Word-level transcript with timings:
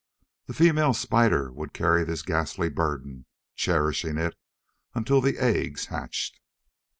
The 0.47 0.55
female 0.55 0.95
spider 0.95 1.51
would 1.51 1.73
carry 1.73 2.03
this 2.03 2.23
ghastly 2.23 2.69
burden 2.69 3.27
cherishing 3.53 4.17
it 4.17 4.33
until 4.95 5.21
the 5.21 5.37
eggs 5.37 5.85
hatched. 5.93 6.39